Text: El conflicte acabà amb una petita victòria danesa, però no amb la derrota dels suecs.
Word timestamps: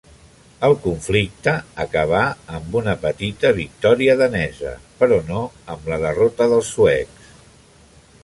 El 0.67 0.75
conflicte 0.83 1.51
acabà 1.83 2.21
amb 2.59 2.77
una 2.79 2.95
petita 3.03 3.51
victòria 3.59 4.15
danesa, 4.23 4.71
però 5.03 5.19
no 5.27 5.45
amb 5.75 5.87
la 5.93 6.01
derrota 6.07 6.51
dels 6.55 6.73
suecs. 6.79 7.31